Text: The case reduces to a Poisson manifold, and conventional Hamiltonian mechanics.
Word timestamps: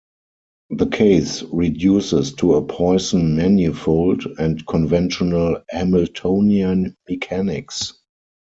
The 0.71 0.87
case 0.87 1.43
reduces 1.43 2.33
to 2.37 2.55
a 2.55 2.65
Poisson 2.65 3.35
manifold, 3.35 4.23
and 4.39 4.65
conventional 4.65 5.61
Hamiltonian 5.71 6.97
mechanics. 7.07 7.93